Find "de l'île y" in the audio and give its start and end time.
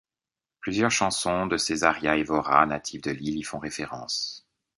3.03-3.43